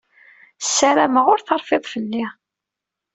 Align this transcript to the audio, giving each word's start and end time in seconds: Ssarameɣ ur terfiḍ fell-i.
Ssarameɣ 0.65 1.25
ur 1.33 1.39
terfiḍ 1.41 1.83
fell-i. 1.93 2.25